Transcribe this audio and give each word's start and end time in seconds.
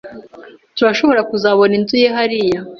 Turashobora 0.75 1.21
kubona 1.29 1.73
inzu 1.79 1.95
ye 2.03 2.07
hariya. 2.15 2.59